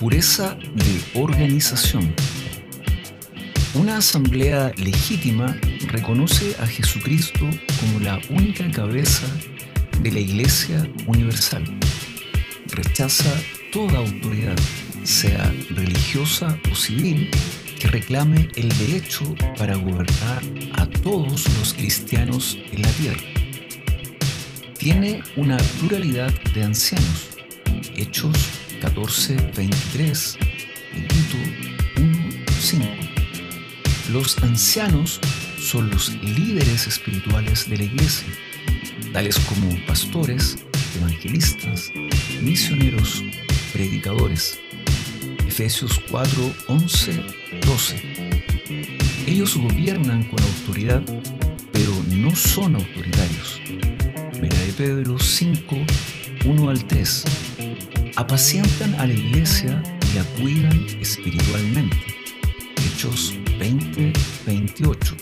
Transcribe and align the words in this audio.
Pureza 0.00 0.56
de 0.76 1.20
organización. 1.20 2.14
Una 3.74 3.96
asamblea 3.96 4.72
legítima 4.76 5.56
reconoce 5.88 6.54
a 6.60 6.66
Jesucristo 6.68 7.50
como 7.80 7.98
la 7.98 8.20
única 8.30 8.70
cabeza 8.70 9.26
de 10.00 10.12
la 10.12 10.20
Iglesia 10.20 10.88
Universal. 11.08 11.64
Rechaza 12.68 13.34
toda 13.72 13.98
autoridad, 13.98 14.56
sea 15.02 15.52
religiosa 15.70 16.56
o 16.70 16.76
civil, 16.76 17.28
que 17.80 17.88
reclame 17.88 18.48
el 18.54 18.68
derecho 18.78 19.34
para 19.58 19.74
gobernar 19.74 20.42
a 20.74 20.86
todos 20.86 21.44
los 21.58 21.74
cristianos 21.74 22.56
en 22.70 22.82
la 22.82 22.90
tierra. 22.90 23.22
Tiene 24.78 25.22
una 25.34 25.56
pluralidad 25.80 26.32
de 26.54 26.62
ancianos. 26.62 27.30
Hechos 27.96 28.36
14:23 28.80 30.38
y 30.94 31.00
Tito 31.02 31.36
1:5. 31.96 33.08
Los 34.12 34.38
ancianos 34.42 35.20
son 35.58 35.90
los 35.90 36.14
líderes 36.22 36.86
espirituales 36.86 37.68
de 37.68 37.76
la 37.78 37.84
iglesia, 37.84 38.28
tales 39.12 39.38
como 39.40 39.76
pastores, 39.86 40.58
evangelistas, 40.96 41.90
misioneros, 42.40 43.22
predicadores. 43.72 44.58
Efesios 45.46 46.00
4, 46.10 46.54
11, 46.68 47.24
12. 47.66 48.02
Ellos 49.26 49.56
gobiernan 49.56 50.22
con 50.24 50.40
autoridad, 50.42 51.02
pero 51.72 51.92
no 52.08 52.34
son 52.34 52.76
autoritarios. 52.76 53.60
Mira 54.40 54.56
de 54.58 54.72
Pedro 54.72 55.18
5, 55.18 55.76
1 56.44 56.70
al 56.70 56.84
3 56.86 57.24
apacientan 58.18 58.96
a 58.96 59.06
la 59.06 59.12
iglesia 59.12 59.80
y 60.10 60.16
la 60.16 60.24
cuidan 60.40 60.86
espiritualmente. 61.00 61.96
Hechos 62.84 63.32
20, 63.60 64.12
28. 64.44 65.16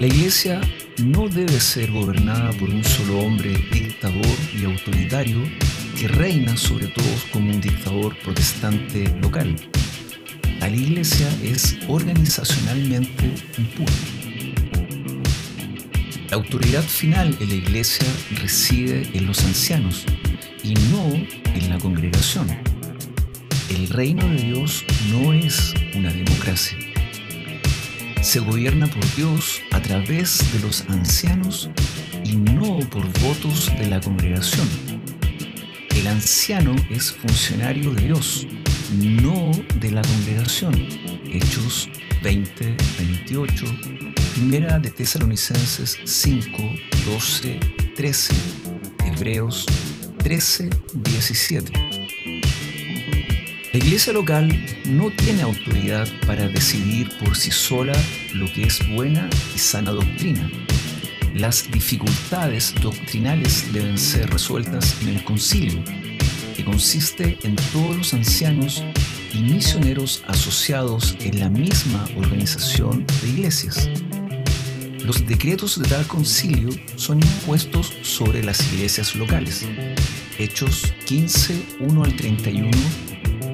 La 0.00 0.06
iglesia 0.08 0.60
no 0.98 1.28
debe 1.28 1.60
ser 1.60 1.92
gobernada 1.92 2.50
por 2.58 2.68
un 2.68 2.82
solo 2.82 3.20
hombre 3.20 3.50
dictador 3.72 4.36
y 4.52 4.64
autoritario 4.64 5.38
que 5.96 6.08
reina 6.08 6.56
sobre 6.56 6.88
todos 6.88 7.24
como 7.32 7.52
un 7.52 7.60
dictador 7.60 8.18
protestante 8.18 9.06
local. 9.22 9.54
La 10.58 10.68
iglesia 10.68 11.28
es 11.44 11.78
organizacionalmente 11.86 13.32
pueblo. 13.76 13.94
La 16.30 16.36
autoridad 16.36 16.82
final 16.82 17.36
en 17.38 17.48
la 17.48 17.54
iglesia 17.54 18.08
reside 18.42 19.08
en 19.14 19.26
los 19.26 19.44
ancianos, 19.44 20.04
y 20.68 20.74
no 20.92 21.02
en 21.54 21.70
la 21.70 21.78
congregación. 21.78 22.46
El 23.70 23.88
reino 23.88 24.28
de 24.28 24.36
Dios 24.36 24.84
no 25.10 25.32
es 25.32 25.72
una 25.94 26.12
democracia. 26.12 26.76
Se 28.20 28.40
gobierna 28.40 28.86
por 28.86 29.02
Dios 29.16 29.62
a 29.70 29.80
través 29.80 30.52
de 30.52 30.60
los 30.60 30.82
ancianos 30.90 31.70
y 32.22 32.36
no 32.36 32.80
por 32.90 33.06
votos 33.20 33.72
de 33.78 33.86
la 33.88 33.98
congregación. 34.00 34.68
El 35.96 36.06
anciano 36.06 36.76
es 36.90 37.12
funcionario 37.12 37.90
de 37.94 38.04
Dios, 38.04 38.46
no 38.92 39.50
de 39.80 39.90
la 39.90 40.02
congregación. 40.02 40.74
Hechos 41.32 41.88
20, 42.22 42.76
28, 42.98 43.64
Primera 44.34 44.78
de 44.78 44.90
Tesalonicenses 44.90 45.96
5, 46.04 46.62
12, 47.06 47.58
13, 47.96 48.34
Hebreos 49.06 49.66
13, 50.28 50.68
17. 50.92 51.72
La 53.72 53.78
iglesia 53.78 54.12
local 54.12 54.46
no 54.84 55.10
tiene 55.10 55.40
autoridad 55.40 56.06
para 56.26 56.46
decidir 56.48 57.08
por 57.18 57.34
sí 57.34 57.50
sola 57.50 57.94
lo 58.34 58.44
que 58.52 58.64
es 58.64 58.86
buena 58.94 59.30
y 59.54 59.58
sana 59.58 59.90
doctrina. 59.90 60.50
Las 61.34 61.70
dificultades 61.70 62.74
doctrinales 62.82 63.72
deben 63.72 63.96
ser 63.96 64.28
resueltas 64.28 65.00
en 65.00 65.16
el 65.16 65.24
concilio, 65.24 65.82
que 66.54 66.62
consiste 66.62 67.38
en 67.42 67.56
todos 67.72 67.96
los 67.96 68.12
ancianos 68.12 68.84
y 69.32 69.38
misioneros 69.38 70.22
asociados 70.26 71.16
en 71.20 71.40
la 71.40 71.48
misma 71.48 72.06
organización 72.18 73.06
de 73.22 73.28
iglesias. 73.30 73.88
Los 75.04 75.26
decretos 75.26 75.80
de 75.80 75.88
tal 75.88 76.06
concilio 76.06 76.70
son 76.96 77.22
impuestos 77.22 77.92
sobre 78.02 78.42
las 78.42 78.60
iglesias 78.72 79.14
locales. 79.14 79.66
Hechos 80.38 80.92
15, 81.06 81.62
1 81.80 82.04
al 82.04 82.16
31 82.16 82.70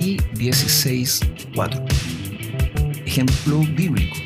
y 0.00 0.18
16, 0.34 1.20
4. 1.54 1.84
Ejemplo 3.06 3.60
bíblico. 3.74 4.16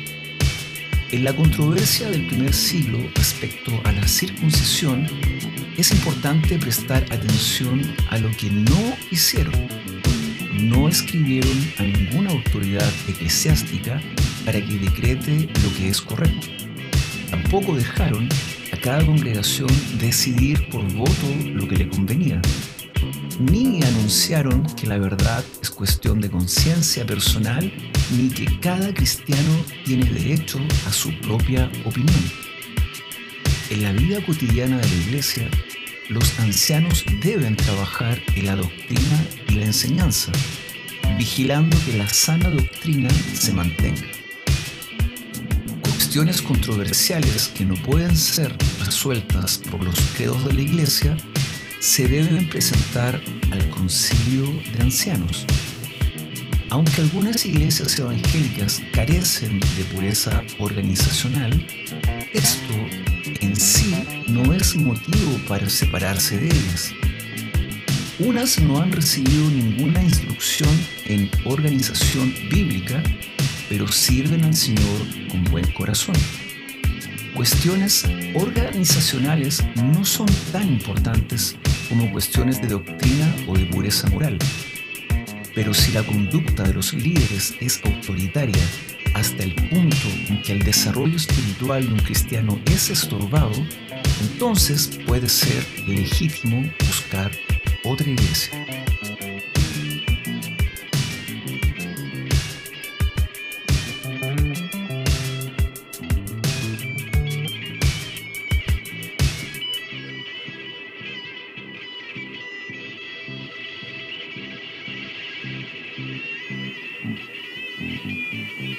En 1.11 1.23
la 1.23 1.35
controversia 1.35 2.09
del 2.09 2.27
primer 2.27 2.53
siglo 2.53 2.99
respecto 3.15 3.71
a 3.85 3.91
la 3.91 4.07
circuncisión, 4.07 5.07
es 5.77 5.91
importante 5.91 6.57
prestar 6.57 7.03
atención 7.11 7.81
a 8.09 8.17
lo 8.17 8.29
que 8.37 8.49
no 8.49 8.95
hicieron. 9.11 9.53
No 10.53 10.87
escribieron 10.87 11.73
a 11.77 11.83
ninguna 11.83 12.31
autoridad 12.31 12.91
eclesiástica 13.07 14.01
para 14.45 14.59
que 14.63 14.77
decrete 14.77 15.49
lo 15.63 15.73
que 15.77 15.89
es 15.89 16.01
correcto 16.01 16.64
Tampoco 17.35 17.75
dejaron 17.75 18.29
a 18.71 18.77
cada 18.77 19.05
congregación 19.05 19.67
decidir 19.99 20.69
por 20.69 20.81
voto 20.93 21.27
lo 21.53 21.67
que 21.67 21.75
le 21.75 21.89
convenía, 21.89 22.41
ni 23.39 23.83
anunciaron 23.83 24.63
que 24.77 24.87
la 24.87 24.97
verdad 24.97 25.43
es 25.61 25.69
cuestión 25.69 26.21
de 26.21 26.29
conciencia 26.29 27.05
personal, 27.05 27.73
ni 28.15 28.29
que 28.29 28.57
cada 28.61 28.93
cristiano 28.93 29.51
tiene 29.83 30.09
derecho 30.09 30.59
a 30.87 30.93
su 30.93 31.11
propia 31.19 31.69
opinión. 31.83 32.23
En 33.69 33.83
la 33.83 33.91
vida 33.91 34.25
cotidiana 34.25 34.77
de 34.77 34.87
la 34.87 34.95
iglesia, 34.95 35.49
los 36.07 36.39
ancianos 36.39 37.03
deben 37.21 37.57
trabajar 37.57 38.17
en 38.37 38.45
la 38.45 38.55
doctrina 38.55 39.25
y 39.49 39.55
la 39.55 39.65
enseñanza, 39.65 40.31
vigilando 41.17 41.75
que 41.85 41.97
la 41.97 42.07
sana 42.07 42.49
doctrina 42.49 43.09
se 43.33 43.51
mantenga 43.51 44.24
cuestiones 46.15 46.41
controversiales 46.41 47.49
que 47.49 47.65
no 47.65 47.75
pueden 47.83 48.15
ser 48.15 48.55
resueltas 48.79 49.57
por 49.69 49.83
los 49.83 49.99
credos 50.15 50.45
de 50.45 50.53
la 50.53 50.61
Iglesia 50.61 51.17
se 51.81 52.07
deben 52.07 52.47
presentar 52.47 53.19
al 53.51 53.69
concilio 53.69 54.45
de 54.71 54.83
ancianos. 54.83 55.45
Aunque 56.69 57.01
algunas 57.01 57.45
iglesias 57.45 57.99
evangélicas 57.99 58.81
carecen 58.93 59.59
de 59.59 59.83
pureza 59.93 60.41
organizacional, 60.59 61.51
esto 62.31 62.73
en 63.41 63.53
sí 63.57 63.93
no 64.29 64.53
es 64.53 64.73
motivo 64.77 65.37
para 65.49 65.69
separarse 65.69 66.37
de 66.37 66.45
ellas. 66.45 66.93
Unas 68.19 68.57
no 68.61 68.79
han 68.79 68.93
recibido 68.93 69.49
ninguna 69.49 70.01
instrucción 70.01 70.69
en 71.07 71.29
organización 71.43 72.33
bíblica 72.49 73.03
pero 73.69 73.87
sirven 73.87 74.43
al 74.43 74.55
Señor 74.55 75.29
con 75.29 75.43
buen 75.45 75.71
corazón. 75.71 76.15
Cuestiones 77.35 78.05
organizacionales 78.33 79.63
no 79.75 80.05
son 80.05 80.27
tan 80.51 80.67
importantes 80.69 81.57
como 81.89 82.11
cuestiones 82.11 82.61
de 82.61 82.69
doctrina 82.69 83.35
o 83.47 83.57
de 83.57 83.65
pureza 83.65 84.07
moral. 84.09 84.37
Pero 85.53 85.73
si 85.73 85.91
la 85.91 86.03
conducta 86.03 86.63
de 86.63 86.73
los 86.73 86.93
líderes 86.93 87.55
es 87.59 87.81
autoritaria 87.83 88.61
hasta 89.13 89.43
el 89.43 89.55
punto 89.55 90.07
en 90.27 90.41
que 90.41 90.53
el 90.53 90.63
desarrollo 90.63 91.15
espiritual 91.15 91.85
de 91.87 91.93
un 91.93 91.99
cristiano 91.99 92.59
es 92.65 92.89
estorbado, 92.89 93.53
entonces 94.21 94.99
puede 95.05 95.29
ser 95.29 95.65
legítimo 95.87 96.69
buscar 96.85 97.31
otra 97.83 98.09
iglesia. 98.09 98.64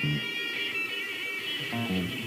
Mm-hmm. 0.05 2.26